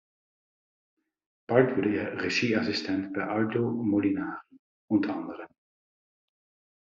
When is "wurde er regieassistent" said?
1.77-3.13